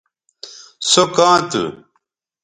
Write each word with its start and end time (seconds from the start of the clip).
سو 0.89 1.03
کاں 1.15 1.37
تھو 1.49 1.63